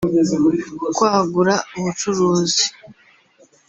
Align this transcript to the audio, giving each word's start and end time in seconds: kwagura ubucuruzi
kwagura 0.95 1.53
ubucuruzi 1.77 2.63